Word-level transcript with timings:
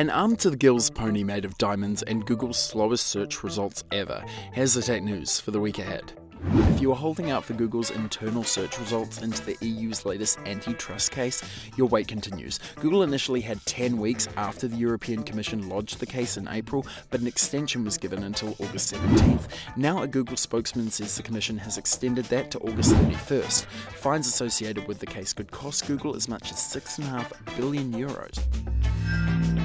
An 0.00 0.08
arm 0.08 0.34
to 0.36 0.48
the 0.48 0.56
gills 0.56 0.88
pony 0.88 1.22
made 1.22 1.44
of 1.44 1.58
diamonds 1.58 2.02
and 2.04 2.24
Google's 2.24 2.56
slowest 2.58 3.08
search 3.08 3.44
results 3.44 3.84
ever. 3.92 4.24
Here's 4.54 4.72
the 4.72 4.80
tech 4.80 5.02
news 5.02 5.38
for 5.38 5.50
the 5.50 5.60
week 5.60 5.78
ahead. 5.78 6.14
If 6.52 6.80
you 6.80 6.90
are 6.90 6.96
holding 6.96 7.30
out 7.30 7.44
for 7.44 7.52
Google's 7.52 7.90
internal 7.90 8.42
search 8.42 8.78
results 8.78 9.20
into 9.20 9.44
the 9.44 9.58
EU's 9.60 10.06
latest 10.06 10.38
antitrust 10.46 11.10
case, 11.10 11.42
your 11.76 11.86
wait 11.86 12.08
continues. 12.08 12.60
Google 12.76 13.02
initially 13.02 13.42
had 13.42 13.62
10 13.66 13.98
weeks 13.98 14.26
after 14.38 14.66
the 14.66 14.76
European 14.78 15.22
Commission 15.22 15.68
lodged 15.68 16.00
the 16.00 16.06
case 16.06 16.38
in 16.38 16.48
April, 16.48 16.86
but 17.10 17.20
an 17.20 17.26
extension 17.26 17.84
was 17.84 17.98
given 17.98 18.22
until 18.22 18.56
August 18.58 18.94
17th. 18.94 19.48
Now, 19.76 20.02
a 20.02 20.08
Google 20.08 20.38
spokesman 20.38 20.90
says 20.90 21.14
the 21.14 21.22
Commission 21.22 21.58
has 21.58 21.76
extended 21.76 22.24
that 22.26 22.50
to 22.52 22.58
August 22.60 22.94
31st. 22.94 23.66
Fines 23.66 24.26
associated 24.26 24.88
with 24.88 24.98
the 24.98 25.04
case 25.04 25.34
could 25.34 25.50
cost 25.50 25.86
Google 25.86 26.16
as 26.16 26.26
much 26.26 26.52
as 26.52 26.56
6.5 26.56 27.58
billion 27.58 27.92
euros. 27.92 28.42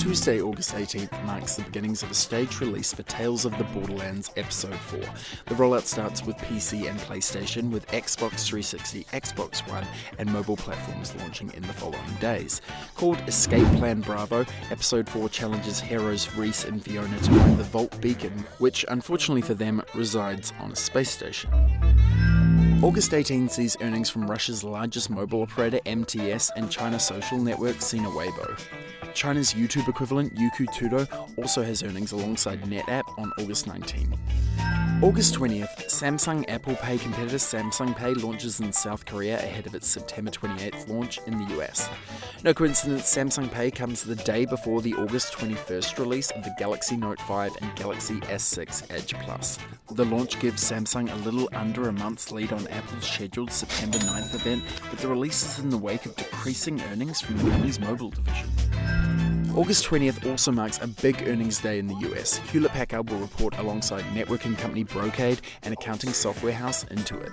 Tuesday, 0.05 0.39
August 0.39 0.75
18th, 0.75 1.25
marks 1.25 1.55
the 1.55 1.63
beginnings 1.63 2.03
of 2.03 2.11
a 2.11 2.13
stage 2.13 2.59
release 2.59 2.93
for 2.93 3.01
Tales 3.01 3.43
of 3.43 3.57
the 3.57 3.63
Borderlands 3.63 4.29
Episode 4.37 4.75
4. 4.75 4.99
The 5.47 5.55
rollout 5.55 5.85
starts 5.85 6.23
with 6.23 6.37
PC 6.37 6.87
and 6.87 6.99
PlayStation, 6.99 7.71
with 7.71 7.87
Xbox 7.87 8.45
360, 8.45 9.05
Xbox 9.05 9.67
One, 9.67 9.83
and 10.19 10.31
mobile 10.31 10.57
platforms 10.57 11.15
launching 11.15 11.51
in 11.55 11.63
the 11.63 11.73
following 11.73 12.13
days. 12.21 12.61
Called 12.93 13.19
Escape 13.21 13.65
Plan 13.77 14.01
Bravo, 14.01 14.45
Episode 14.69 15.09
4 15.09 15.27
challenges 15.29 15.79
heroes 15.79 16.31
Rhys 16.35 16.65
and 16.65 16.83
Fiona 16.83 17.17
to 17.17 17.31
find 17.31 17.57
the 17.57 17.63
Vault 17.63 17.99
Beacon, 17.99 18.45
which, 18.59 18.85
unfortunately 18.89 19.41
for 19.41 19.55
them, 19.55 19.81
resides 19.95 20.53
on 20.59 20.71
a 20.71 20.75
space 20.75 21.09
station. 21.09 21.49
August 22.83 23.13
18 23.13 23.47
sees 23.49 23.77
earnings 23.81 24.09
from 24.09 24.29
Russia's 24.29 24.63
largest 24.63 25.09
mobile 25.09 25.41
operator 25.41 25.79
MTS 25.85 26.51
and 26.57 26.69
China 26.69 26.99
social 26.99 27.37
network 27.37 27.81
Sina 27.81 28.09
Weibo. 28.09 28.59
China's 29.13 29.53
YouTube 29.53 29.87
equivalent 29.87 30.35
Youku 30.35 30.67
Tudou 30.67 31.07
also 31.37 31.63
has 31.63 31.81
earnings 31.83 32.11
alongside 32.11 32.61
NetApp 32.63 33.03
on 33.17 33.31
August 33.39 33.65
19. 33.65 34.13
August 35.01 35.35
20th, 35.35 35.87
Samsung 35.87 36.45
Apple 36.47 36.75
Pay 36.77 36.97
competitor 36.97 37.35
Samsung 37.35 37.93
Pay 37.97 38.13
launches 38.13 38.61
in 38.61 38.71
South 38.71 39.05
Korea 39.05 39.37
ahead 39.37 39.67
of 39.67 39.75
its 39.75 39.87
September 39.87 40.31
28th 40.31 40.87
launch 40.87 41.19
in 41.27 41.37
the 41.37 41.59
US. 41.59 41.89
No 42.45 42.53
coincidence, 42.53 43.03
Samsung 43.03 43.51
Pay 43.51 43.71
comes 43.71 44.03
the 44.03 44.15
day 44.15 44.45
before 44.45 44.81
the 44.81 44.93
August 44.93 45.33
21st 45.33 45.99
release 45.99 46.31
of 46.31 46.45
the 46.45 46.55
Galaxy 46.57 46.95
Note 46.95 47.19
5 47.19 47.57
and 47.61 47.75
Galaxy 47.75 48.21
S6 48.21 48.89
Edge 48.89 49.13
Plus. 49.25 49.59
The 49.91 50.05
launch 50.05 50.39
gives 50.39 50.63
Samsung 50.63 51.11
a 51.11 51.29
little 51.29 51.49
under 51.53 51.89
a 51.89 51.93
month's 51.93 52.31
lead 52.31 52.53
on 52.53 52.65
Apple's 52.69 53.05
scheduled 53.05 53.51
September 53.51 53.97
9th 53.97 54.33
event, 54.33 54.63
but 54.89 54.99
the 54.99 55.09
release 55.09 55.43
is 55.43 55.63
in 55.63 55.69
the 55.69 55.77
wake 55.77 56.05
of 56.05 56.15
decreasing 56.15 56.81
earnings 56.83 57.19
from 57.19 57.37
the 57.37 57.49
company's 57.49 57.81
mobile 57.81 58.11
division. 58.11 58.49
August 59.55 59.85
20th 59.85 60.29
also 60.29 60.51
marks 60.51 60.81
a 60.81 60.87
big 60.87 61.25
earnings 61.29 61.59
day 61.59 61.79
in 61.79 61.87
the 61.87 61.95
US. 62.09 62.35
Hewlett 62.51 62.73
Packard 62.73 63.09
will 63.09 63.19
report 63.19 63.57
alongside 63.57 64.03
networking 64.13 64.57
company 64.57 64.83
Brocade 64.83 65.39
and 65.63 65.73
accounting 65.73 66.11
software 66.11 66.51
house 66.51 66.83
Intuit. 66.85 67.31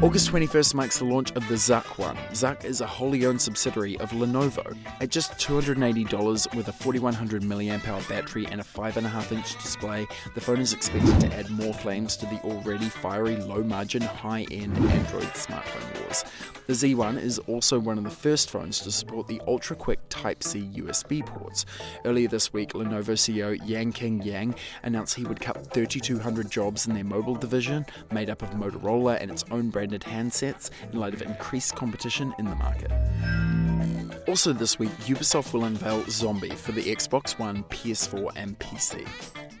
August 0.00 0.30
21st 0.30 0.74
marks 0.74 0.98
the 0.98 1.04
launch 1.04 1.32
of 1.32 1.48
the 1.48 1.56
ZUK 1.56 1.98
One. 1.98 2.16
ZUK 2.32 2.64
is 2.64 2.80
a 2.80 2.86
wholly 2.86 3.26
owned 3.26 3.42
subsidiary 3.42 3.98
of 3.98 4.12
Lenovo. 4.12 4.76
At 5.00 5.08
just 5.08 5.32
$280 5.32 6.54
with 6.54 6.68
a 6.68 6.72
4100 6.72 7.42
mAh 7.42 8.08
battery 8.08 8.46
and 8.46 8.60
a 8.60 8.64
5.5 8.64 9.32
inch 9.32 9.60
display, 9.60 10.06
the 10.36 10.40
phone 10.40 10.60
is 10.60 10.72
expected 10.72 11.18
to 11.20 11.34
add 11.34 11.50
more 11.50 11.74
flames 11.74 12.16
to 12.18 12.26
the 12.26 12.38
already 12.44 12.88
fiery 12.88 13.34
low 13.38 13.64
margin 13.64 14.02
high 14.02 14.46
end 14.52 14.76
Android 14.76 15.24
smartphone 15.34 16.00
wars. 16.00 16.24
The 16.68 16.74
Z1 16.74 17.20
is 17.20 17.40
also 17.40 17.80
one 17.80 17.98
of 17.98 18.04
the 18.04 18.10
first 18.10 18.50
phones 18.50 18.78
to 18.80 18.92
support 18.92 19.26
the 19.26 19.40
ultra 19.48 19.74
quick 19.74 19.98
Type 20.10 20.44
C 20.44 20.70
USB 20.74 21.26
ports. 21.26 21.66
Earlier 22.04 22.28
this 22.28 22.52
week, 22.52 22.74
Lenovo 22.74 23.14
CEO 23.14 23.58
Yang 23.66 23.94
Yuanqing 23.94 24.24
Yang 24.24 24.54
announced 24.84 25.14
he 25.14 25.24
would 25.24 25.40
cut 25.40 25.72
3,200 25.72 26.50
jobs 26.50 26.86
in 26.86 26.94
their 26.94 27.04
mobile 27.04 27.34
division, 27.34 27.84
made 28.12 28.30
up 28.30 28.42
of 28.42 28.50
Motorola 28.50 29.20
and 29.20 29.30
its 29.30 29.44
own 29.50 29.70
branded 29.88 30.02
handsets, 30.02 30.70
in 30.92 30.98
light 30.98 31.14
of 31.14 31.22
increased 31.22 31.74
competition 31.74 32.34
in 32.38 32.44
the 32.44 32.54
market. 32.56 32.92
Also, 34.28 34.52
this 34.52 34.78
week, 34.78 34.90
Ubisoft 35.06 35.54
will 35.54 35.64
unveil 35.64 36.04
Zombi 36.10 36.50
for 36.50 36.72
the 36.72 36.82
Xbox 36.82 37.38
One, 37.38 37.64
PS4, 37.64 38.32
and 38.36 38.58
PC. 38.58 39.06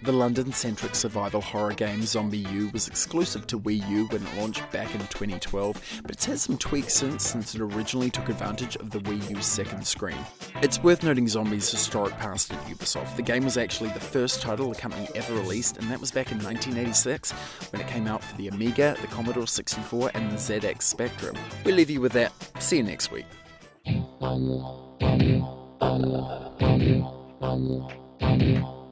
The 0.02 0.12
London 0.12 0.52
centric 0.52 0.94
survival 0.94 1.40
horror 1.40 1.72
game 1.72 2.00
ZombiU 2.00 2.72
was 2.72 2.86
exclusive 2.86 3.48
to 3.48 3.58
Wii 3.58 3.86
U 3.88 4.06
when 4.06 4.24
it 4.24 4.36
launched 4.38 4.70
back 4.70 4.94
in 4.94 5.00
2012, 5.00 6.00
but 6.02 6.10
it's 6.12 6.24
had 6.24 6.38
some 6.38 6.56
tweaks 6.56 6.94
since 6.94 7.24
since 7.24 7.54
it 7.56 7.60
originally 7.60 8.08
took 8.08 8.28
advantage 8.28 8.76
of 8.76 8.90
the 8.90 9.00
Wii 9.00 9.30
U's 9.30 9.44
second 9.44 9.84
screen. 9.84 10.18
It's 10.62 10.80
worth 10.82 11.02
noting 11.02 11.26
Zombi's 11.26 11.68
historic 11.68 12.16
past 12.18 12.52
at 12.52 12.64
Ubisoft. 12.66 13.16
The 13.16 13.22
game 13.22 13.44
was 13.44 13.56
actually 13.56 13.90
the 13.90 14.00
first 14.00 14.40
title 14.40 14.70
the 14.70 14.76
company 14.76 15.08
ever 15.16 15.34
released, 15.34 15.78
and 15.78 15.90
that 15.90 16.00
was 16.00 16.12
back 16.12 16.30
in 16.30 16.38
1986 16.38 17.32
when 17.72 17.82
it 17.82 17.88
came 17.88 18.06
out 18.06 18.22
for 18.22 18.36
the 18.36 18.48
Amiga, 18.48 18.96
the 19.00 19.08
Commodore 19.08 19.48
64, 19.48 20.12
and 20.14 20.30
the 20.30 20.36
ZX 20.36 20.82
Spectrum. 20.82 21.36
We 21.64 21.72
leave 21.72 21.90
you 21.90 22.00
with 22.00 22.12
that. 22.12 22.32
See 22.60 22.76
you 22.76 22.84
next 22.84 23.10
week. 23.10 23.26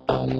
Ah! 0.08 0.36